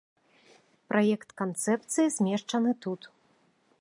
Праект 0.93 1.29
канцэпцыі 1.41 2.07
змешчаны 2.17 2.71
тут. 2.87 3.01